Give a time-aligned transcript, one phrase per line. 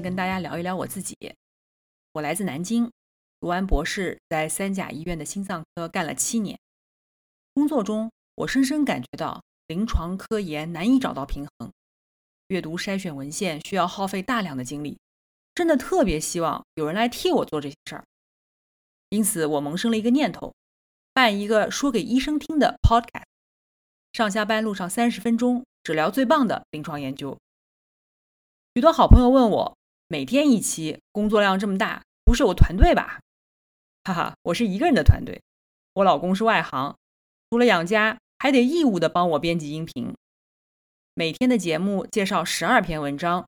[0.00, 1.16] 跟大家聊一聊我自己。
[2.12, 2.90] 我来自南京，
[3.40, 6.58] 读完博士，在三甲医院的心脏科干了七年。
[7.54, 11.72] 工作中，我深深感觉到临床科研难以找到平衡，
[12.48, 14.98] 阅读筛选文献需要耗费大量的精力，
[15.54, 18.04] 真的特别希望有人来替我做这些事儿。
[19.10, 20.54] 因此，我萌生了一个念头，
[21.12, 23.24] 办一个说给医生听的 podcast，
[24.12, 27.38] 上下班路上三十分钟，只聊最棒的临床研究。
[28.74, 29.77] 许多好朋友问我，
[30.10, 33.20] 每天一期，工作量这么大，不是我团队吧？
[34.04, 35.42] 哈哈，我是一个人的团队，
[35.92, 36.96] 我老公是外行，
[37.50, 40.14] 除了养家，还得义务的帮我编辑音频。
[41.12, 43.46] 每天的节目介绍十二篇文章，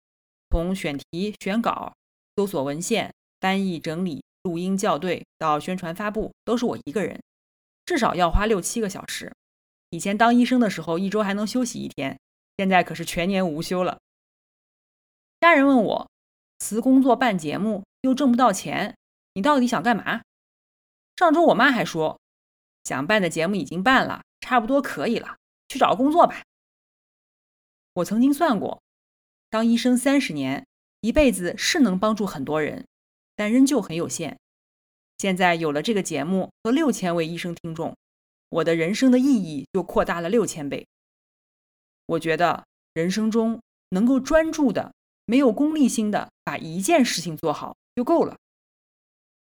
[0.50, 1.94] 从选题、选稿、
[2.36, 4.22] 搜索文献、翻译、整理。
[4.42, 7.22] 录音校对到宣传发布都是我一个人，
[7.86, 9.32] 至少要花六七个小时。
[9.90, 12.18] 以前当医生的时候，一周还能休息一天，
[12.56, 13.98] 现在可是全年无休了。
[15.40, 16.10] 家人问我
[16.60, 18.96] 辞工作办节目又挣不到钱，
[19.34, 20.22] 你到底想干嘛？
[21.16, 22.20] 上周我妈还说，
[22.84, 25.36] 想办的节目已经办了，差不多可以了，
[25.68, 26.44] 去找工作吧。
[27.94, 28.80] 我曾经算过，
[29.50, 30.64] 当医生三十年，
[31.00, 32.86] 一辈子是能帮助很多人。
[33.36, 34.38] 但仍旧很有限。
[35.16, 37.96] 现在有了这个节目和六千位医生听众，
[38.50, 40.86] 我的人生的意义就扩大了六千倍。
[42.04, 44.92] 我觉得人生中能够专注的、
[45.30, 48.36] 没有功利心的把一件事情做好就够了。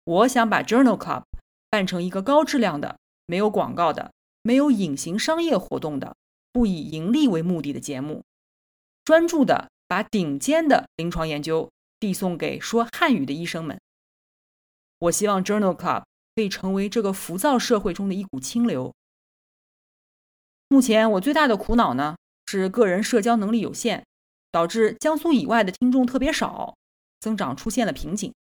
[0.02, 1.22] 我想把 Journal Club
[1.70, 6.16] 办成一个高质量的、没有广告的、没有隐形商业活动的、
[6.50, 8.24] 不以盈利为目的的节目，
[9.04, 11.70] 专注的把顶尖的临床研究。
[12.00, 13.78] 递送给说汉语的医生们。
[15.00, 16.04] 我希望 Journal Club
[16.34, 18.94] 可以成为这个浮躁社会中的一股清流。
[20.68, 22.16] 目前我最大的苦恼呢，
[22.46, 24.06] 是个人社交能力有限，
[24.52, 26.74] 导致江苏以外的听众特别少，
[27.20, 28.32] 增长出现了瓶颈。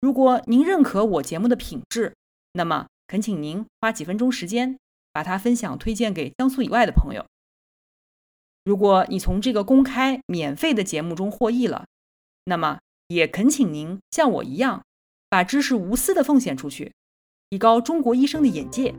[0.00, 2.14] 如果您认可我节目的品质，
[2.52, 4.78] 那么恳请您花几分钟时间，
[5.12, 7.24] 把它分享推荐给江苏以外的朋友。
[8.64, 11.86] 如果你从这个公开免费的节目中获益了，
[12.44, 14.82] 那么，也恳请您像我一样，
[15.28, 16.92] 把知识无私的奉献出去，
[17.50, 18.94] 提高中国医生的眼界。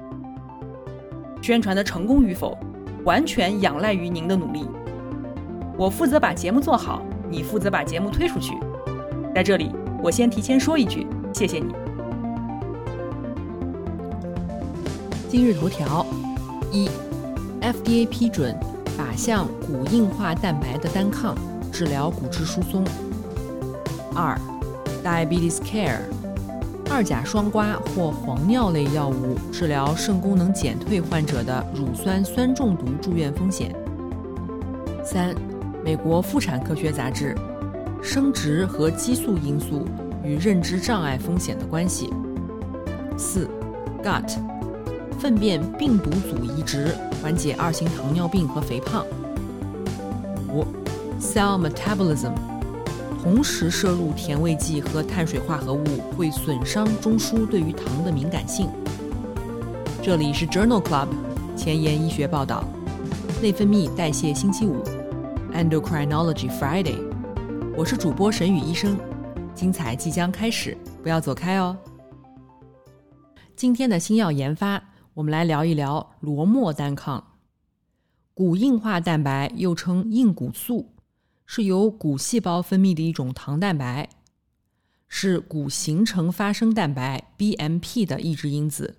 [1.41, 2.57] 宣传的成功与否，
[3.03, 4.66] 完全仰赖于您的努力。
[5.78, 8.58] 我负责把节目做好，你负责把节目推出去。
[9.34, 9.72] 在这里，
[10.02, 11.74] 我先提前说一句，谢谢你。
[15.28, 16.06] 今日头条：
[16.72, 16.90] 一
[17.62, 18.58] ，FDA 批准
[18.97, 21.35] 靶向骨硬化蛋白的单抗
[21.74, 22.85] 治疗骨质疏松。
[24.16, 24.40] 二
[25.03, 26.00] ，diabetes care，
[26.90, 33.75] 二甲双胍或磺脲类药物治疗肾功能减退患者的乳酸酸中毒住院风险。
[35.03, 35.35] 三，
[35.85, 37.35] 美国妇产科学杂志，
[38.01, 39.85] 生殖和激素因素
[40.23, 42.12] 与认知障碍风险的关系。
[43.16, 43.47] 四
[44.03, 44.35] ，gut，
[45.19, 46.88] 粪便病毒组移植
[47.22, 49.06] 缓解二型糖尿病和肥胖。
[50.51, 50.66] 五
[51.22, 52.31] ，cell metabolism。
[53.22, 55.84] 同时摄入甜味剂和碳水化合物
[56.17, 58.67] 会损伤中枢对于糖的敏感性。
[60.02, 61.09] 这里是 Journal Club
[61.56, 62.63] 前沿医学报道，
[63.40, 64.84] 内分泌代谢星期五
[65.55, 66.99] ，Endocrinology Friday。
[67.78, 68.99] 我是主播沈宇医生，
[69.53, 71.78] 精彩即将开始，不要走开哦。
[73.55, 77.23] 今天的新药研发，我们来聊一聊罗莫单抗，
[78.34, 80.91] 骨硬化蛋白又称硬骨素。
[81.46, 84.09] 是由骨细胞分泌的一种糖蛋白，
[85.08, 88.97] 是骨形成发生蛋白 BMP 的抑制因子，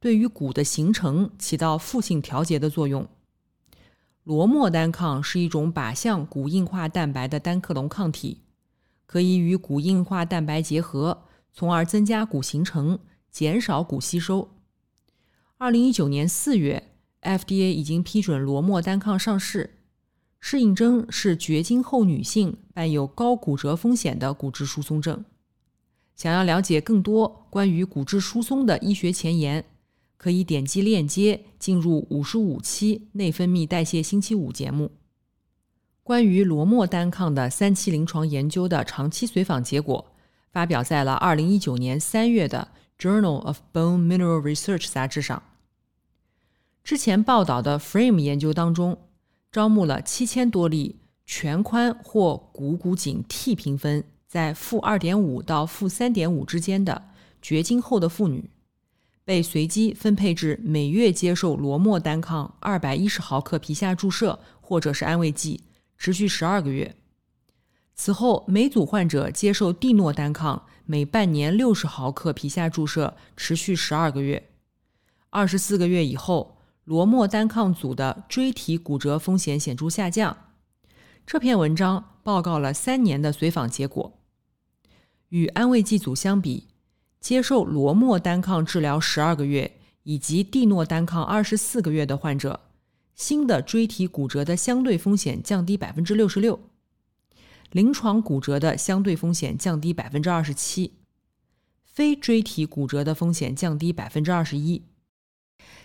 [0.00, 3.06] 对于骨的形成起到负性调节的作用。
[4.28, 8.42] 罗莫单抗是一种靶向骨硬化蛋白的单克隆抗体，
[9.06, 12.98] 可以与骨硬化蛋白结合，从而增加骨形成，
[13.30, 14.50] 减少骨吸收。
[15.56, 16.90] 二零一九年四月
[17.22, 19.78] ，FDA 已经批准罗莫单抗上市。
[20.38, 25.24] 适应症是绝经后女性伴有高骨折风险的骨质疏松症。
[26.14, 29.64] 想要了解更多关于骨质疏松的医学前沿，
[30.18, 34.90] 可以点击链接进入五十五期内分泌代谢星期五节目。
[36.02, 40.12] 关于罗莫单抗的三期临床研究的长期随访结果，
[40.50, 42.68] 发表在了二零一九年三月的
[43.02, 45.42] 《Journal of Bone Mineral Research》杂志上。
[46.82, 48.98] 之前报道的 Frame 研究当中，
[49.52, 57.10] 招募了七千多例全髋或股骨颈 T 评分在负二点五到负三点五之间的
[57.42, 58.48] 绝经后的妇女，
[59.28, 65.64] 被随机分配至每月接受罗莫单抗二百一十毫克皮下注射或者是安慰剂。
[65.98, 66.96] 持续十二个月，
[67.94, 74.48] 此后每组患者接受地诺单抗每半年六十毫克皮下注射，持续十二个月。
[75.28, 80.34] 二十四个月以后，罗莫单抗组的椎体骨折风险显著下降。
[81.26, 84.18] 这篇文章报告了三年的随访结果，
[85.28, 86.67] 与安慰剂组相比，
[87.20, 92.60] 接受罗莫单抗治疗十二个月以及地诺单抗二十四个月的患者。
[93.14, 96.60] 新的椎体骨折的相对风险降低百分之六十六，
[97.72, 100.92] 临床骨折的相对风险降低百分之二十七，
[101.84, 104.84] 非椎体骨折的风险降低百分之二十一。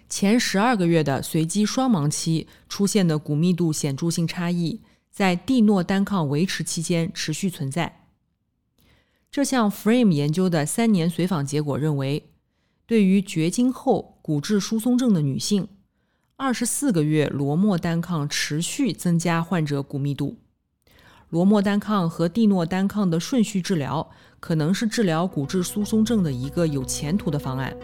[0.08, 8.03] 前十二个月的随机双盲期出现的骨密度显著性差异，在地诺单抗维持期间持续存在。
[9.34, 12.30] 这项 Frame 研究的三年随访结果认为，
[12.86, 15.68] 对于绝经后骨质疏松症的女性。
[16.36, 20.38] 二十四个月罗莫单抗持续增加患者骨密度。
[21.30, 24.08] 罗莫单抗和地诺单抗的顺序治疗
[24.40, 27.76] 可能是治疗骨质疏松症的一个有前途的方案。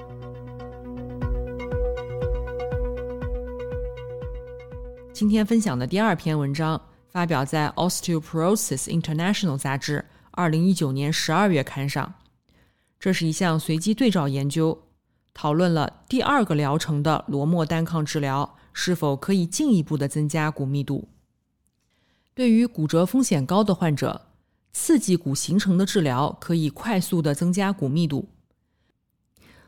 [5.12, 10.06] 今天分享的第二篇文章发表在《Osteoporosis International》杂志
[10.40, 12.14] 二零一九年十二月刊上。
[12.98, 14.84] 这是一项随机对照研究。
[15.34, 21.10] 讨论了第二个疗程的罗莫单抗治疗是否可以进一步的增加骨密度。
[22.34, 24.28] 对于骨折风险高的患者，
[24.72, 28.30] 刺激骨形成的治疗可以快速的增加骨密度。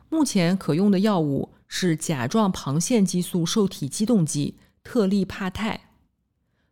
[0.07, 5.81] 目前可用的药物是甲状旁腺激素受体激动剂特利帕肽，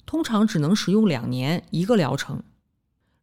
[0.06, 2.42] 通常只能使用两年一个疗程。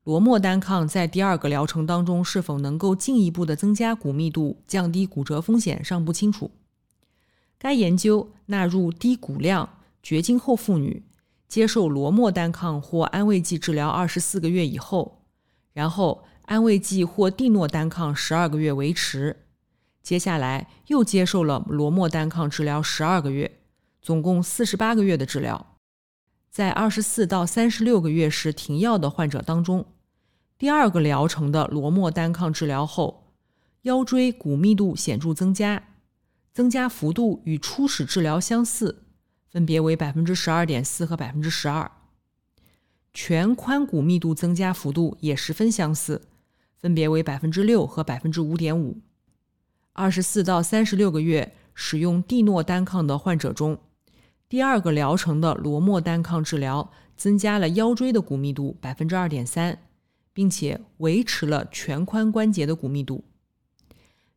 [0.06, 6.52] 罗莫单抗在第二个疗程当中是否能够进一步的增加骨密度、降低骨折风险尚不清楚。
[7.58, 9.68] 该研究纳入低骨量
[10.04, 11.02] 绝经后妇女，
[11.48, 15.24] 接受罗莫单抗或安慰剂治疗二十四个月以后，
[15.72, 19.36] 然后安慰剂或地诺单抗十二个月维持，
[20.04, 23.58] 接下来又接受了罗莫单抗治疗十二个月，
[24.00, 25.74] 总共四十八个月的治疗。
[26.48, 29.84] 在二十四到三十六个月时停药的患者当中。
[30.58, 33.24] 第二个疗程的罗莫单抗治疗后，
[33.82, 35.82] 腰椎骨密度显著增加，
[36.54, 39.04] 增加幅度与初始治疗相似，
[39.50, 41.90] 分别为百分之十二点四和百分之十二。
[43.12, 46.22] 全髋骨密度增加幅度也十分相似，
[46.78, 48.98] 分别为百分之六和百分之五点五。
[49.92, 53.78] 二十四到三十六个月使用地诺单抗的患者中，
[54.48, 59.78] 第二个疗程的罗莫单抗治疗增加了腰椎的骨密度百分之二点三。
[60.36, 63.24] 并且维持了全髋关节的骨密度。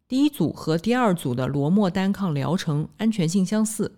[0.07, 3.97] 第一组和第二组的罗莫单抗疗程安全性相似。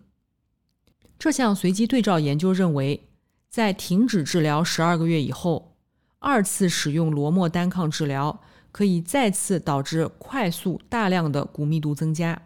[1.20, 3.08] 这项随机对照研究认为，
[3.51, 5.75] 在停止治疗十二个月以后，
[6.17, 8.41] 二次使用罗莫单抗治疗
[8.72, 12.41] 可以再次导致快速大量的骨密度增加。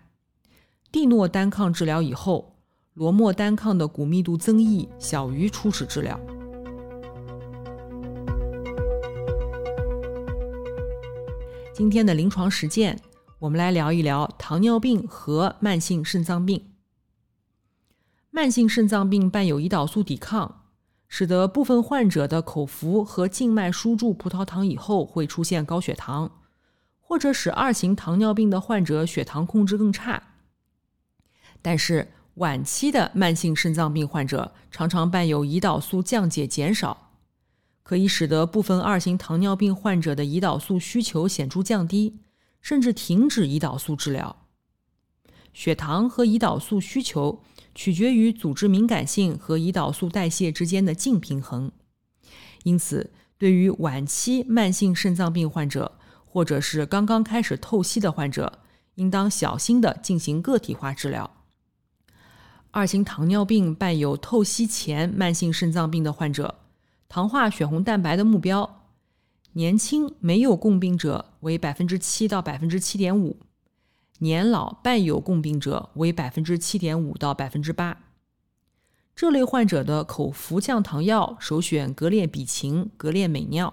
[0.91, 2.57] 地诺单抗治疗以后，
[2.93, 6.19] 罗莫单抗的骨密度增益小于初始治疗。
[11.75, 13.01] 今天的临床实践，
[13.37, 16.71] 我们来聊一聊糖尿病和慢性肾脏病。
[18.31, 20.63] 慢性肾脏病伴有胰岛素抵抗，
[21.09, 26.39] 使得部分患者的口服和静脉输注葡萄糖以后会出现高血糖，
[27.01, 30.23] 或者使二型糖尿病的患者血糖控制更差。
[31.61, 37.04] 但是晚期的慢性肾脏病患者常常伴有胰岛素降解减少。
[37.85, 42.17] 可以使得部分二型糖尿病患者的胰岛素需求显著降低，
[42.59, 44.47] 甚至停止胰岛素治疗。
[45.53, 47.43] 血糖和胰岛素需求
[47.75, 51.71] 取决于组织敏感性和胰岛素代谢之间的净平衡。
[52.63, 58.63] 因此，对于晚期慢性肾脏病患者，或者是刚刚开始透析的患者，
[58.95, 61.29] 应当小心地进行个体化治疗。
[62.71, 66.64] 二型糖尿病伴有透析前慢性肾脏病的患者。
[67.07, 68.87] 糖化血红蛋白的目标，
[69.53, 73.39] 年轻没有共病者为百分之七到百分之七点五，
[74.19, 78.01] 年老伴有共病者为百分之七点五到百分之八。
[79.15, 83.71] 这类患者的口服降糖药首选格列比嗪、格列美脲。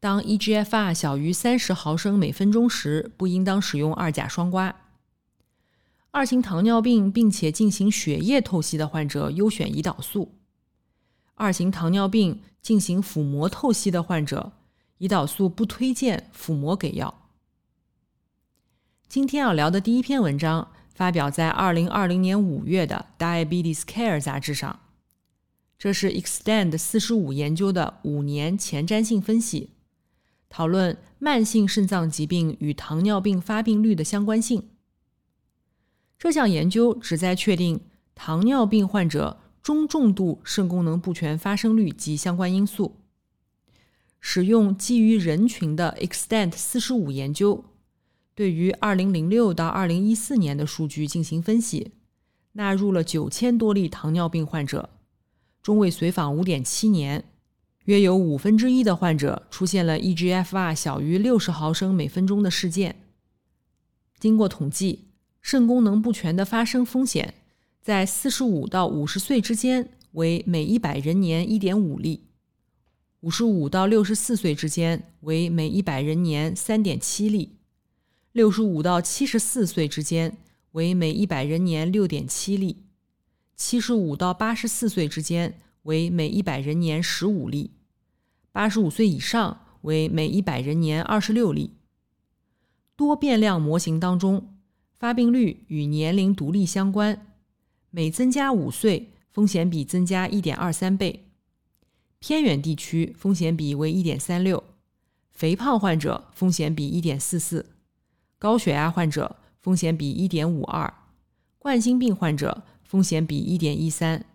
[0.00, 4.74] 当 eGFR 小于三十毫升每分钟时，不应当使用二甲双胍。
[6.10, 10.37] 二型糖尿病并且进行血液透析的患者优选胰岛素。
[11.38, 14.52] 二型糖尿病进行腹膜透析的患者，
[14.98, 17.30] 胰岛素不推荐腹膜给药。
[19.08, 20.68] 今天要聊的第一篇文章。
[20.98, 24.80] 发表在二零二零年五月的《Diabetes Care》杂志上，
[25.78, 29.70] 这是 Extend 四十五研究的五年前瞻性分析，
[30.48, 34.70] 讨论慢性肾脏疾病与糖尿病发病率的相关性。
[36.18, 37.78] 这项研究旨在确定
[38.16, 39.38] 糖尿病患者
[39.68, 42.96] 中重度肾功能不全发生率及相关因素。
[44.18, 47.62] 使用基于人群的 Extend 四十五研究。
[48.34, 51.92] 对于2006到2014年的数据进行分析，
[52.52, 54.88] 纳入了九千多例糖尿病患者，
[55.62, 57.26] 中位随访5.7年，
[57.84, 62.96] 约有五分之一的患者出现了 eGFR 小于60毫升每分钟的事件。
[64.18, 65.08] 经过统计，
[65.42, 67.34] 肾功能不全的发生风险
[67.80, 72.24] 在45到50岁之间为每100人年1.5例
[73.22, 77.56] ，55到64岁之间为每100人年3.7例。
[78.32, 80.36] 六十五到七十四岁之间
[80.72, 82.84] 为每一百人年六点七例，
[83.56, 87.72] 七十五到八十四岁之间为每一百人年十五例，
[88.52, 91.72] 八十五岁以上为每一百人年二十六例。
[92.94, 94.54] 多变量模型当中，
[94.92, 97.27] 发病率与年龄独立相关，
[97.90, 101.24] 每增加五岁，风险比增加一点二三倍。
[102.18, 104.64] 偏远地区风险比为一点三六，
[105.30, 107.66] 肥胖患者风险比一点四四。
[108.38, 110.92] 高血压患者风险比一点五二，
[111.58, 114.26] 冠心病患者风险比一点一三，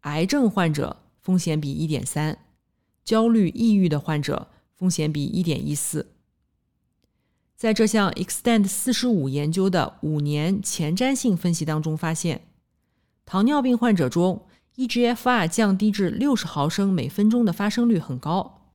[0.00, 2.38] 癌症患者风险比一点三，
[3.04, 6.08] 焦虑抑郁的患者风险比一点一四。
[7.56, 12.42] 在这项 Extend 四十五研究的五年前瞻性分析当中发现，
[13.24, 18.72] 糖尿病患者中 eGFR 降低至六十毫升每分钟的发生率很高，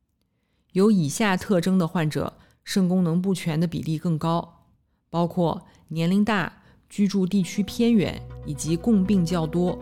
[0.71, 4.65] 有以下特征的患者肾功能不全的比例更高。
[5.09, 6.51] 包括年龄大、
[6.89, 9.77] 居住地区偏远以及共病较多。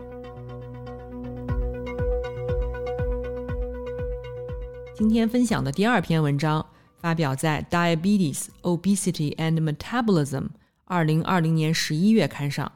[4.94, 6.64] 今天分享的第二篇文章
[6.98, 10.40] 发表在《Diabetes, Obesity and Metabolism》
[10.84, 12.70] 二零二零年十一月刊上。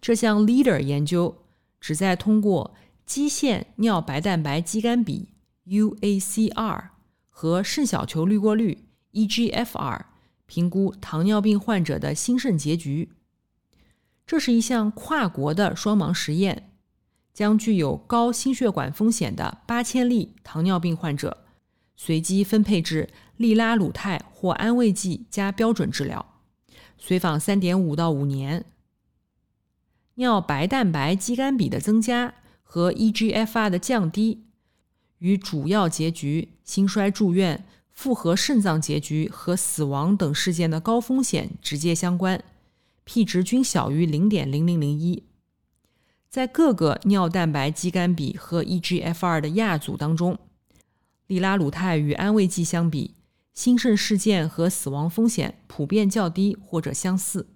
[0.00, 1.42] 这项 Leader 研究
[1.80, 5.28] 旨在通过基线尿白蛋白肌酐比
[5.66, 6.88] （UACR）
[7.28, 10.06] 和肾小球滤过率 （eGFR）。
[10.46, 13.12] 评估糖尿病患者的心肾结局，
[14.26, 16.72] 这是一项跨国的双盲实验，
[17.32, 21.44] 将具有高心血管风险的八千例糖尿病患者
[21.94, 26.34] 随机分配至利拉鲁肽或安慰剂加标准治疗，
[26.98, 28.64] 随访三点五到五年。
[30.20, 34.44] 尿白蛋白肌酐比的增加和 eGFR 的降低
[35.18, 37.64] 与主要结局心衰住院。
[37.90, 42.42] 复合肾脏结局和死亡等事件的高风险直接相关
[43.04, 45.24] ，P 值均小于零点零零零一。
[46.30, 50.38] 在各个尿蛋白肌酐比和 eGFR 的亚组当中，
[51.26, 53.16] 利拉鲁肽与安慰剂相比，
[53.52, 57.48] 心肾事件和死亡风险普遍较低或者相似。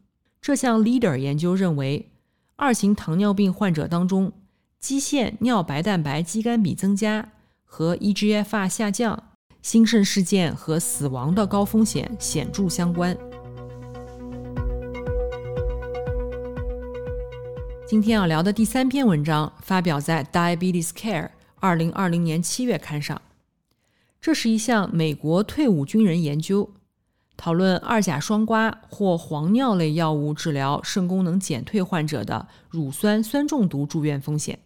[0.43, 2.11] 这项 Leader 研究认为，
[2.57, 4.33] 二型糖尿病患者当中，
[4.79, 7.33] 基线尿白蛋白肌酐比增加
[7.65, 9.31] 和 eGFR 下降。
[9.65, 13.17] 心肾事件和死亡的高风险显著相关。
[17.87, 21.23] 今天要聊的第三篇文章发表在《Diabetes Care》
[21.61, 23.23] 二零二零年七月刊上。
[24.21, 26.71] 这是一项美国退伍军人研究，
[27.37, 34.59] 讨论二甲双胍或磺脲类药物治疗肾功能减退患者的乳酸酸中毒住院风险。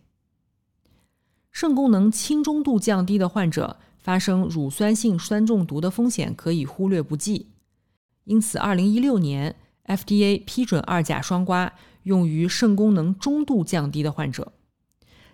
[1.50, 3.78] 肾功能轻中度降低的患者。
[4.00, 7.48] 发生乳酸性酸中毒的风险可以忽略不计，
[8.24, 11.72] 因此，二零一六年 FDA 批准二甲双胍
[12.04, 14.52] 用于肾功能中度降低的患者，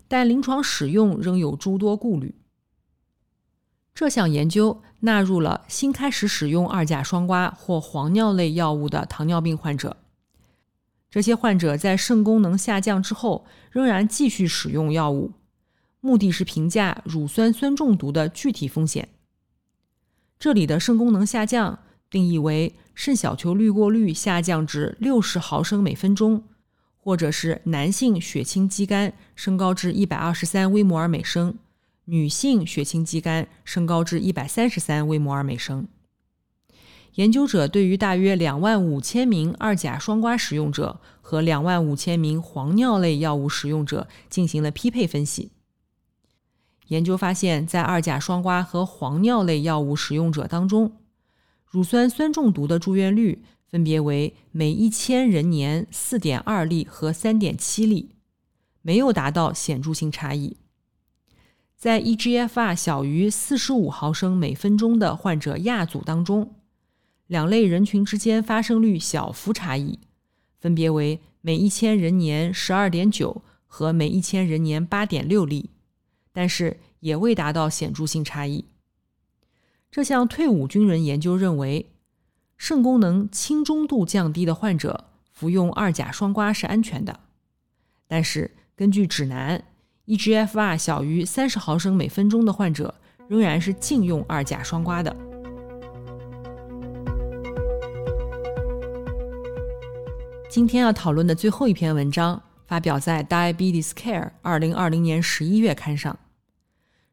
[0.09, 2.35] 但临床使用仍有诸多顾虑。
[3.95, 9.99] 这项研究纳入了新开始使用二甲双胍或黄尿类药物的糖尿病患者，
[11.09, 15.31] 这些患者在肾功能下降之后仍然继续使用药物。
[16.01, 19.09] 目的是评价乳酸酸中毒的具体风险。
[20.41, 21.79] 这里的肾功能下降
[22.11, 26.43] 定义为肾小球滤过率下降至六十毫升每分钟，
[26.99, 31.57] 或者是男性血清肌酐升高至一百二十三微摩尔每升，
[32.07, 35.89] 女性血清肌酐升高至一百三十三微摩尔每升。
[37.15, 45.53] 研究者对于大约两万五千名二甲双胍使用者和两万五千名黄尿类药物使用者进行了匹配分析。
[46.89, 50.97] 研究发现，在二甲双胍和黄尿类药物使用者当中，
[51.67, 58.17] 乳酸酸中毒的住院率分别为每一千人年四点二例和三点七例，
[58.83, 60.57] 没有达到显著性差异。
[61.85, 66.55] 在 eGFR 小于四十五毫升每分钟的患者亚组当中，
[67.27, 69.99] 两类人群之间发生率小幅差异，
[70.59, 75.69] 分别为每一千人年十二点九和每一千人年八点六例。
[76.33, 78.65] 但是也未达到显著性差异。
[79.91, 81.91] 这项退伍军人研究认为，
[82.57, 87.21] 肾功能轻中度降低的患者服用二甲双胍是安全的。
[88.09, 89.63] 但是根据指南
[90.07, 92.95] ，eGFR 小于三十毫升每分钟的患者
[93.29, 95.15] 仍然是禁用二甲双胍的。
[100.51, 106.17] 今天要讨论的最后一篇文章发表在《Diabetes Care》二零二零年十一月刊上。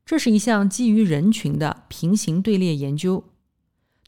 [0.05, 3.23] 这是一项基于人群的平行队列研究，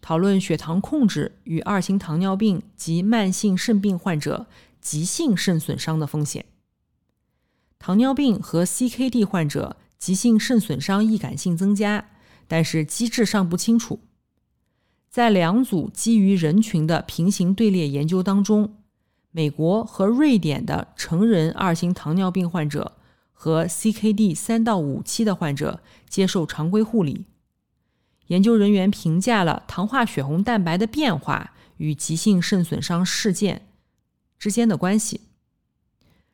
[0.01, 4.45] 讨论血糖控制与二型糖尿病及慢性肾病患者
[4.81, 6.45] 急性肾损伤的风险。
[7.85, 12.11] 糖尿病和 CKD 患者急性肾损伤易感性增加，
[12.47, 13.99] 但是机制尚不清楚。
[15.09, 18.77] 在两组基于人群的平行队列研究当中，
[19.31, 22.93] 美国和瑞典的成人二型糖尿病患者。
[23.33, 27.25] 和 CKD 三到五期的患者接受常规护理。
[28.27, 33.67] 研究人员评价了糖化血红蛋白的变化与急性肾损伤事件
[34.39, 35.19] 之间的关系。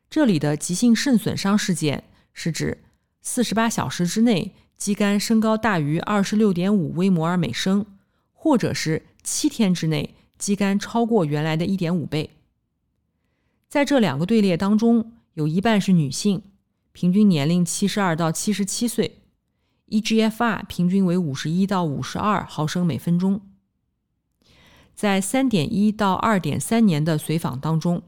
[0.10, 2.84] 这里的急性肾损伤事件是指
[3.22, 7.86] 四十八小时之内肌酐升高大于二十六点五微摩尔每升，
[8.34, 12.32] 或者是七天之内肌酐超过原来的一点五倍。
[13.68, 16.42] 在这两个队列当中，有一半是女性。
[16.92, 19.22] 平均年龄七十二到七十七岁
[19.90, 23.42] ，eGFR 平均为五十一到五十二毫升每分钟。
[24.96, 28.02] 在三点一到二点三年的随访当中，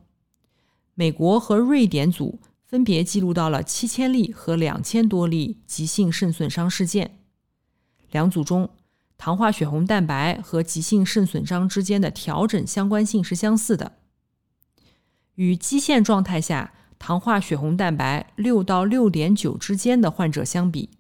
[0.93, 7.19] 美国和瑞典组分别记录到了七千例和两千多例急性肾损伤事件。
[8.11, 8.69] 两组中，
[9.17, 13.93] 糖化血红蛋白和急性肾损伤之间的调整相关性是相似的，
[15.35, 16.73] 与基线状态下。
[17.03, 20.91] 糖化血红蛋白六到六点九之间的患者相比，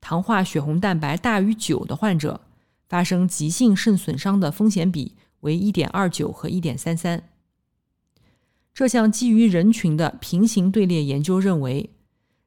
[0.00, 2.40] 糖化血红蛋白大于九的患者
[2.88, 7.28] 发生急性肾损伤的风险比为一点二九和一点三三。
[8.78, 11.90] 这项基于人群的平行队列研究认为，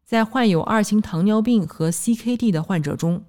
[0.06, 3.26] 在患有二型糖尿病和 CKD 的患者中，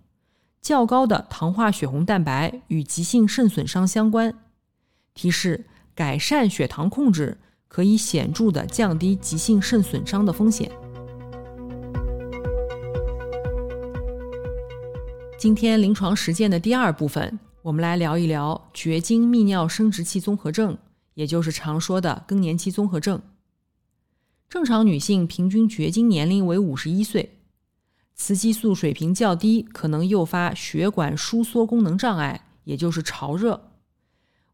[0.60, 4.32] 较高的糖化血红蛋白与急性肾损伤相关，
[5.14, 7.38] 提示改善血糖控制。
[7.66, 10.70] 可以显著的降低急性肾损伤的风险。
[15.36, 20.78] 今天临床实践的第二部分，我们来聊一聊绝经泌尿生殖器综合症，
[21.14, 23.20] 也就是常说的更年期综合症。
[24.48, 27.38] 正常女性平均绝经年龄为五十一岁，
[28.14, 33.70] 雌激素水平较低可能诱发血管收缩功能障碍，也就是潮热、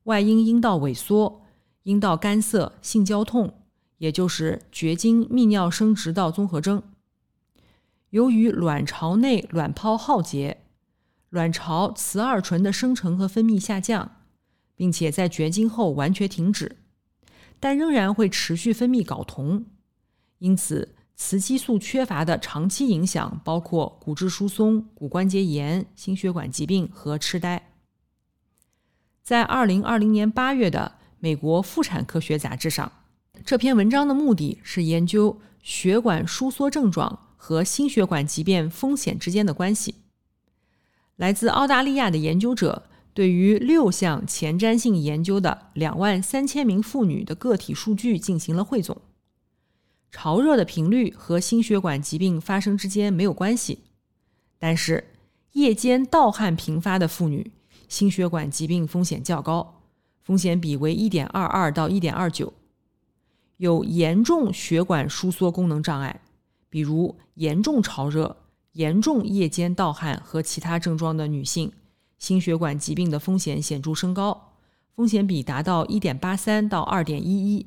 [0.05, 1.43] 外阴阴道萎缩。
[1.85, 3.63] 阴道干涩、性交痛，
[3.97, 6.83] 也就是绝经泌尿生殖道综合征。
[8.11, 10.65] 由于卵巢内卵泡耗竭，
[11.31, 14.18] 卵巢雌二醇的生成和分泌下降，
[14.79, 16.79] 并且在绝经后完全停止，
[17.61, 19.67] 但仍然会持续分泌睾酮。
[20.39, 27.73] 因此，雌激素缺乏的长期影响包括骨质疏松、骨关节炎、心血管疾病和痴呆。
[29.23, 30.93] 在二零二零年八月的。
[31.21, 32.93] 美国妇产科学杂志上，
[33.45, 39.97] 这篇文章的目的是研究血管收缩症状和心血管疾病风险之间的关系。
[41.17, 48.97] 来自澳大利亚的研究者对于六项前瞻性研究的两万三千名妇女的个体数据进行了汇总。
[50.13, 53.81] 潮热的频率和心血管疾病发生之间没有关系，
[54.57, 55.09] 但是
[55.55, 57.51] 夜间盗汗频发的妇女，
[57.89, 59.83] 心血管疾病风险较高。
[60.23, 62.53] 风险比为一点二二到一点二九，
[63.57, 66.21] 有严重血管收缩功能障碍，
[66.71, 68.37] 比如严重潮热、
[68.75, 71.73] 严重夜间盗汗和其他症状的女性，
[72.19, 74.55] 心血管疾病的风险显著升高，
[74.95, 77.67] 风险比达到1.83到2.11。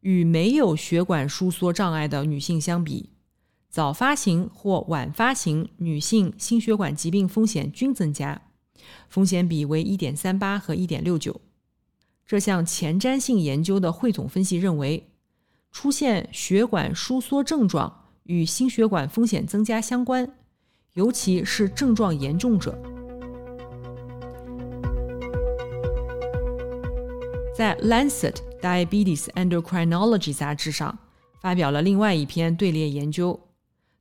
[0.00, 3.10] 与没有血管收缩障碍的女性相比，
[3.68, 8.42] 早发型或晚发型女性心血管疾病风险均增加，
[9.08, 11.34] 风险比为1.38和1.69。
[12.24, 15.10] 这项前瞻性研究的汇总分析认为，
[15.72, 20.36] 出现血管收缩症状与心血管风险增加相关，
[20.94, 22.95] 尤其是症状严重者。
[27.56, 30.98] 在《Lancet Diabetes Endocrinology》杂志上
[31.40, 33.48] 发表了另外一篇队列研究，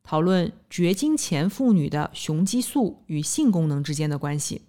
[0.04, 4.64] 讨论绝经前妇女的雄激素与性功能之间的关系。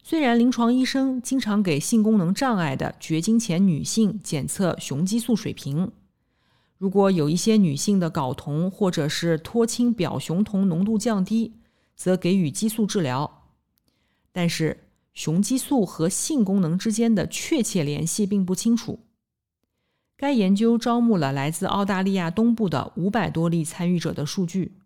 [0.00, 5.90] 虽然临床医生经常给性功能障碍的绝经前女性检测雄激素水平，
[6.76, 11.54] 如果有一些女性的睾酮或者是脱氢表雄酮浓度降低，
[11.96, 13.48] 则给予激素治疗，
[14.30, 14.84] 但是。
[15.18, 19.00] 雄激素和性功能之间的确切联系并不清楚。
[20.16, 24.78] 该研究招募了来自澳大利亚东部的五百多例参与者的数据，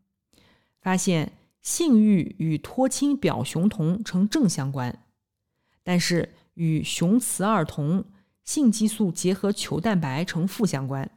[0.80, 5.04] 发现性欲与脱氢表雄酮呈正相关，
[5.82, 8.02] 但是与雄雌二酮
[8.42, 11.10] 性激素结合球蛋白呈负相关。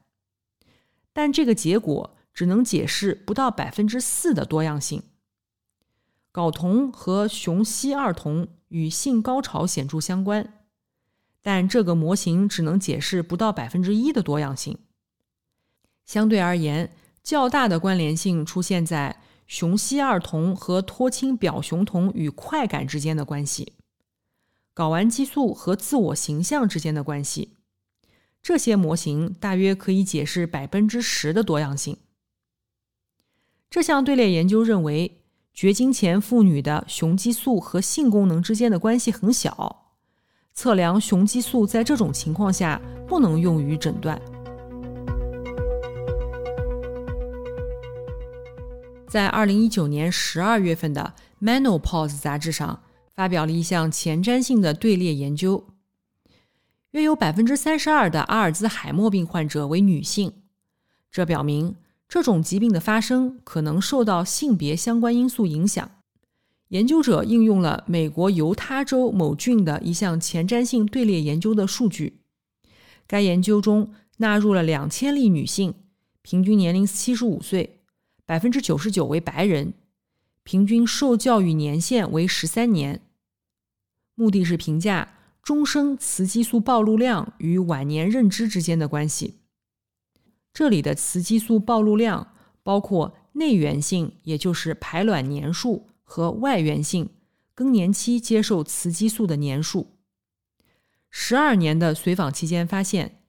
[1.13, 5.01] 但这个结果只能解释不到百分之四的多样性。
[6.33, 8.49] 睾酮和雄烯二酮。
[8.69, 10.65] 与性高潮显著相关，
[11.41, 14.79] 但这个模型只能解释不到百分之一的多样性。
[16.05, 16.91] 相对而言，
[17.23, 23.73] 较大的关联性出现在雄烯二酮和脱氢表雄酮与快感之间的关系，
[24.73, 27.57] 睾丸激素和自我形象之间的关系。
[28.41, 31.97] 这些模型大约可以解释百分之十的多样性。
[33.69, 35.21] 这项队列研究认为。
[35.55, 39.93] 绝经前妇女的雄激素和性功能之间的关系很小，
[40.53, 44.21] 测量雄激素在这种情况下不能用于诊断。
[49.07, 55.65] 在二零一九年十二月份的《Menopause》杂志上发表了一项前瞻性的队列研究，
[56.91, 60.33] 约有百分之三十二的阿尔兹海默病患者为女性，
[61.09, 61.77] 这表明。
[62.07, 65.91] 这种疾病的发生可能受到性别相关因素影响。
[66.69, 72.21] 研究者应用了美国犹他州某郡的一项前瞻性队列研究的数据。
[73.07, 75.75] 该研究中纳入了两千例女性，
[76.21, 77.81] 平均年龄七十五岁，
[78.25, 79.73] 百分之九十九为白人，
[80.43, 83.01] 平均受教育年限为十三年。
[84.15, 85.13] 目的是评价
[85.43, 89.35] 终生雌激素暴露量与晚年认知之间的关系。
[90.55, 97.09] 这里的雌激素暴露量包括内源性，也就是排卵年数和外源性
[97.53, 99.97] 更年期接受雌激素的年数。
[101.09, 103.21] 十二年的随访期间发现，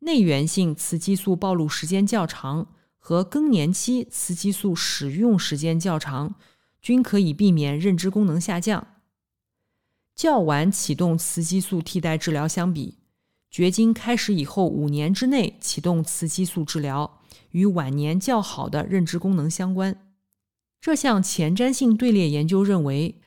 [0.00, 2.68] 内源性雌激素暴露时间较长
[2.98, 6.34] 和更年期雌激素使用时间较长，
[6.82, 8.86] 均可以避免认知功能下降。
[10.14, 12.98] 较晚启动雌激素替代治疗相比。
[13.54, 17.20] 绝经开始以后五年之内启动雌激素治疗，
[17.52, 19.96] 与晚年较好的认知功能相关。
[20.80, 23.20] 这项前瞻性队列研究认为，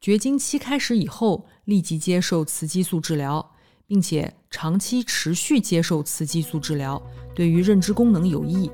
[0.00, 7.02] 绝经期开始以后立即接受雌激素治疗，并且长期持续接受雌激素治疗，
[7.34, 8.70] 对于认知功能有益。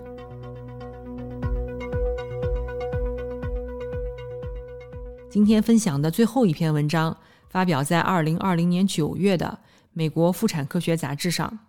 [5.28, 7.18] 今天分享的最后一篇文章
[7.48, 9.58] 发表在二零二零年九月的。
[9.92, 11.66] 美国妇产科学杂志上，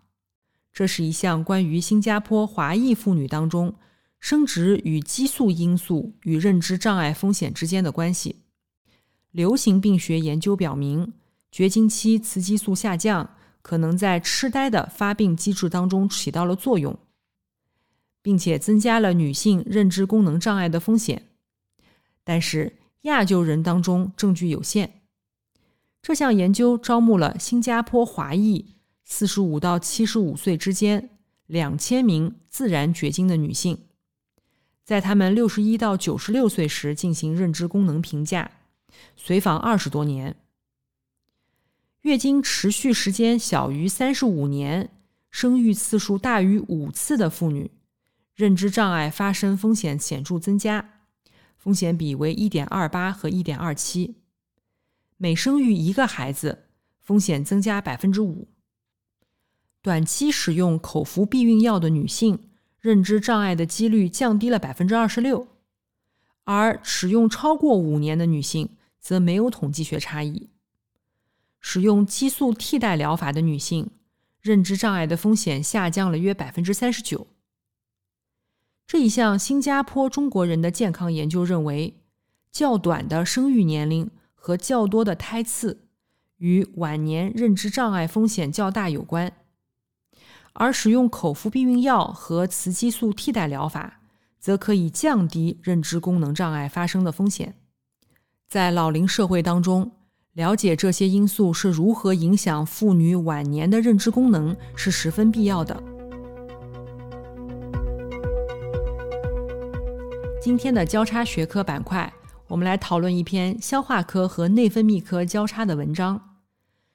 [0.71, 3.75] 这是一项关于新加坡华裔妇女当中
[4.19, 8.43] 生殖与激素因素与认知障碍风险之间的关系。
[9.31, 11.13] 流行病学研究表明，
[11.51, 16.97] 绝经期雌激素下降可能在痴呆的发病机制当中起到了作用，
[18.21, 21.27] 并且增加了女性认知功能障碍的风险。
[22.23, 25.00] 但是亚洲人当中证据有限。
[26.01, 31.09] 这项研究招募了新加坡华裔四十五到七十五岁之间
[31.45, 33.85] 两千名自然绝经的女性，
[34.83, 38.49] 在她们六十一到九十六岁时进行认知功能评价，
[39.15, 40.35] 随访二十多年。
[42.01, 44.89] 月经持续时间小于三十五年、
[45.29, 47.69] 生育次数大于五次的妇女，
[48.33, 51.03] 认知障碍发生风险显著增加，
[51.57, 54.20] 风险比为一点二八和一点二七。
[55.21, 56.63] 每生育一个孩子，
[56.99, 58.47] 风险增加百分之五。
[59.83, 65.47] 短期使用口服避孕药的女性，认知障碍的几率降低了百分之二十六，
[66.45, 70.49] 而使用超过五年的女性，则没有统计学差异。
[71.59, 73.91] 使用激素替代疗法的女性，
[74.41, 77.27] 认知障碍的风险下降了约百分之三十九。
[78.87, 82.01] 这一项新加坡中国人的健康研究认为，
[82.51, 84.09] 较短的生育年龄
[84.43, 85.85] 和较多的胎次
[86.37, 89.31] 与晚年认知障碍风险较大有关，
[90.53, 93.99] 而使用口服避孕药和雌激素替代疗法，
[94.39, 97.53] 则可以降低认知功能障碍发生的风险。
[98.49, 99.91] 在老龄社会当中，
[100.33, 105.83] 了解这些因素是如何影响妇女晚年的认知功能是十分必要的。
[110.41, 112.11] 今天的交叉学科板块，
[112.51, 116.37] 我们来讨论一篇消化科和内分泌科交叉的文章。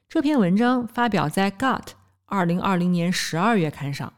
[0.06, 1.80] 这篇文章发表在《Gut》
[2.26, 4.12] 二零二零年十二月刊上。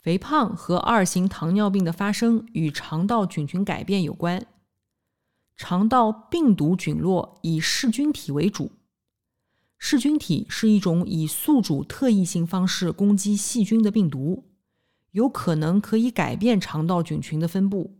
[0.00, 4.44] 肥胖和二型糖尿病的发生与肠道菌群改变有关。
[5.56, 8.72] 肠道病毒菌落以噬菌体为主，
[9.78, 14.50] 噬菌体是一种以宿主特异性方式攻击细菌的病毒。
[15.12, 17.95] 有可能可以改变肠道菌群的分布。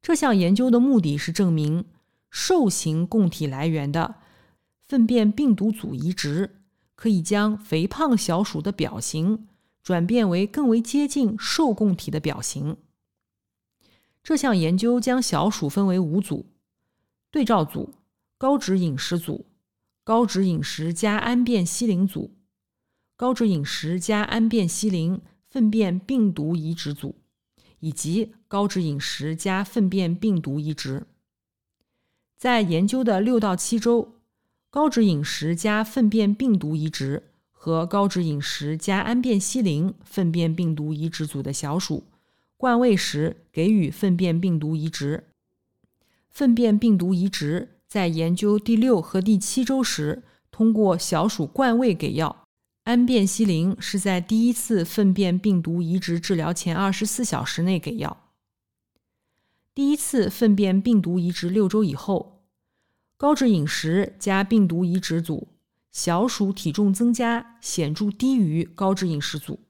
[0.00, 1.84] 这项研究的目的是证明
[2.30, 4.16] 兽型供体来源的
[4.82, 6.62] 粪便病毒组移植
[6.94, 9.48] 可以将肥胖小鼠的表型
[9.82, 12.76] 转变为更为接近受供体的表型。
[14.22, 16.46] 这项研究将小鼠分为五组：
[17.30, 17.94] 对照组、
[18.36, 19.46] 高脂饮食组、
[20.04, 22.36] 高脂饮食加氨变西林组、
[23.16, 25.20] 高脂饮食加氨变西林。
[25.50, 27.14] 粪便病毒移植组
[27.80, 31.06] 以及高脂饮食加粪便病毒移植，
[32.36, 34.14] 在研究的六到七周，
[34.70, 42.04] 高脂饮食加粪便病毒移植和高脂饮食加氨变西林粪便病毒移植组的小鼠
[42.56, 45.24] 灌喂时给予粪便病毒移植。
[46.28, 52.47] 粪便病毒移植在研究第六和第七周时，通过小鼠灌喂给药。
[52.88, 58.30] 氨变西林是在第一次粪便病毒移植治疗前二十四小时内给药。
[59.74, 62.46] 第一次粪便病毒移植六周以后，
[63.18, 65.48] 高脂饮食加病毒移植组
[65.92, 69.60] 小鼠体重增加显著低于高脂饮食组。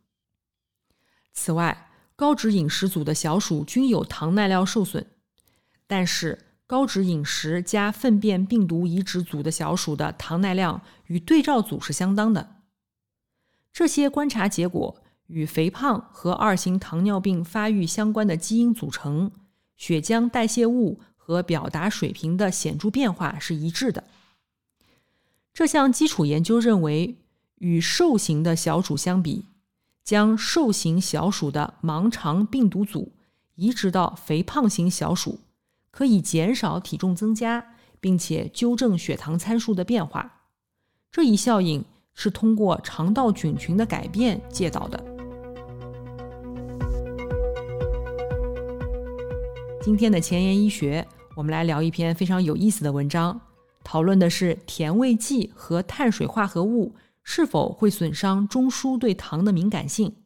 [1.32, 5.04] 此外，高脂饮食组的小鼠均有糖耐料受损，
[5.88, 12.54] 但是高脂饮食加粪便病毒移植组的小鼠的糖耐量与对照组是相当的。
[13.78, 14.96] 这些观察结果
[15.28, 19.30] 与肥胖和二型糖尿病发育相关的基因组成、
[19.76, 24.02] 血浆代谢物和表达水平的显著变化是一致的。
[25.54, 27.18] 这项基础研究认为，
[27.58, 29.44] 与瘦型的小鼠相比，
[30.02, 33.12] 将瘦型小鼠的盲肠病毒组
[33.54, 35.38] 移植到肥胖型小鼠，
[35.92, 40.48] 可以减少体重增加，并且纠正血糖参数的变化。
[41.12, 41.84] 这一效应。
[42.20, 45.00] 是通过肠道菌群的改变借到的。
[49.80, 53.40] 今天的前沿医学，我们来聊一篇非常有意思的文章，
[53.84, 60.16] 讨论的是甜味剂和碳水化合物是否会损伤中枢对糖的敏感性。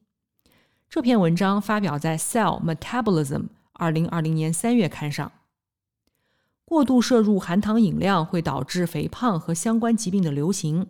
[0.89, 3.41] 这篇文章发表在《Cell Metabolism》
[3.75, 5.31] 二零二零年三月刊上。
[6.65, 10.87] 过度摄入含糖饮料会导致肥胖和相关疾病的流行。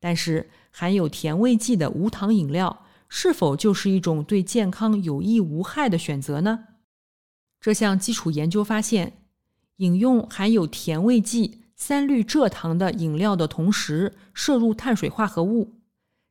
[0.00, 6.64] 但是，含有甜味剂的无糖饮料是否就是一种对健康有益无害的选择呢？
[7.60, 9.24] 这项基础研究发现，
[9.76, 15.80] 饮用含有甜味剂三氯蔗糖的饮料的同时摄入碳水化合物，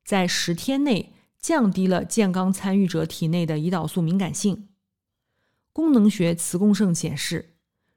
[0.06, 4.70] 在十天内降低了健康参与者体内的胰岛素敏感性。
[5.74, 7.56] 功能学磁共振显示，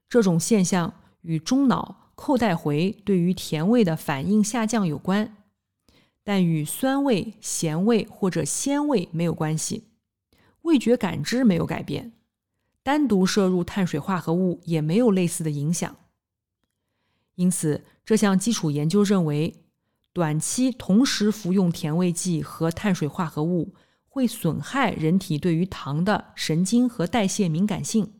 [0.08, 5.36] 这种现象与中脑扣带回对于甜味的反应下降有关。
[6.22, 9.84] 但与酸味、咸味或者鲜味没有关系，
[10.62, 12.12] 味觉感知没有改变，
[12.82, 15.96] 单独摄入碳水化合物也没有类似的影响。
[17.36, 19.64] 因此，这项基础研究认为，
[20.12, 23.74] 短期同时服用甜味剂和碳水化合物
[24.06, 28.12] 会损害人体对于糖的神经和代谢敏感性。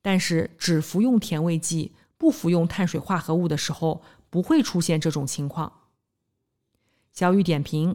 [0.00, 5.79] 但是，只服用甜味剂不服用碳水化合物的时候，不会出现这种情况。
[7.20, 7.94] 小雨点评：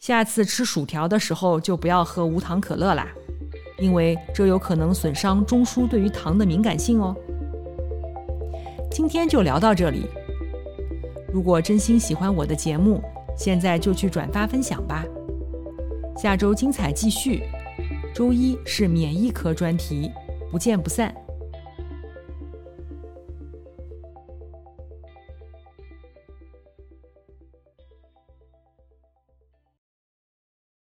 [0.00, 3.06] 下次吃薯条的时候就不要喝无糖可乐啦，
[3.78, 7.14] 因为这有可能损伤中枢对于糖的敏感性哦。
[8.90, 10.08] 今天就聊到这里。
[11.32, 13.00] 如果真心喜欢我的节目，
[13.38, 15.04] 现在就去转发分享吧。
[16.16, 17.44] 下周精彩继续，
[18.12, 20.10] 周一是免疫科专题，
[20.50, 21.14] 不见不散。